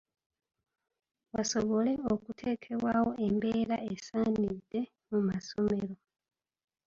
[1.33, 5.95] Wasobole okuteekebwawo embeera esaanidde mu masomero.